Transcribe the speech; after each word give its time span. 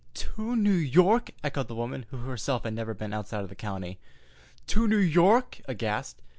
"To 0.15 0.55
New 0.55 0.73
York!" 0.73 1.29
echoed 1.43 1.67
the 1.67 1.75
woman, 1.75 2.07
who 2.09 2.17
herself 2.17 2.63
had 2.63 2.73
never 2.73 2.95
been 2.95 3.13
outside 3.13 3.43
of 3.43 3.49
the 3.49 3.55
county. 3.55 3.99
"To 4.65 4.87
New 4.87 4.97
York!"—aghast. 4.97 6.23